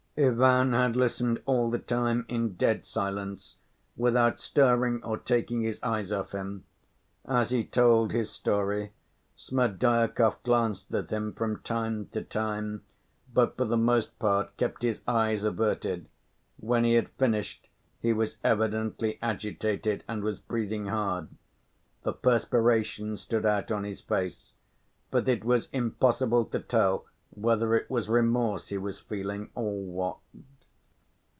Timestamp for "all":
1.45-1.71